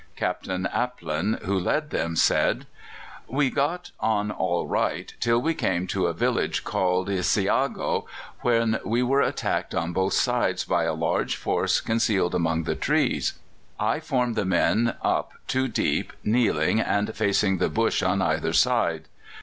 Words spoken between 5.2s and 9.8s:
we came to a village called Esiago, when we were attacked